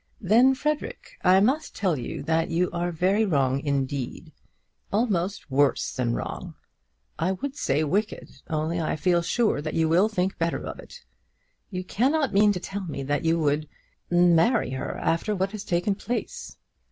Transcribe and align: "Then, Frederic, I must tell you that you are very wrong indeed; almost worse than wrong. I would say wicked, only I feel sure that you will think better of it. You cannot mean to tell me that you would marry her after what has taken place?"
"Then, 0.19 0.55
Frederic, 0.55 1.19
I 1.23 1.39
must 1.41 1.75
tell 1.75 1.95
you 1.95 2.23
that 2.23 2.49
you 2.49 2.71
are 2.73 2.91
very 2.91 3.23
wrong 3.23 3.59
indeed; 3.59 4.31
almost 4.91 5.51
worse 5.51 5.93
than 5.95 6.15
wrong. 6.15 6.55
I 7.19 7.33
would 7.33 7.55
say 7.55 7.83
wicked, 7.83 8.31
only 8.49 8.81
I 8.81 8.95
feel 8.95 9.21
sure 9.21 9.61
that 9.61 9.75
you 9.75 9.87
will 9.87 10.09
think 10.09 10.39
better 10.39 10.65
of 10.65 10.79
it. 10.79 11.05
You 11.69 11.83
cannot 11.83 12.33
mean 12.33 12.51
to 12.53 12.59
tell 12.59 12.85
me 12.85 13.03
that 13.03 13.25
you 13.25 13.37
would 13.41 13.69
marry 14.09 14.71
her 14.71 14.97
after 14.97 15.35
what 15.35 15.51
has 15.51 15.63
taken 15.63 15.93
place?" 15.93 16.57